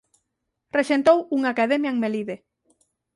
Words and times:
Rexentou 0.77 1.17
unha 1.35 1.51
academia 1.53 1.91
en 1.93 1.97
Melide. 2.03 2.35